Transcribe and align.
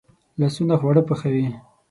لاسونه 0.39 0.75
خواړه 0.81 1.01
پخوي 1.09 1.45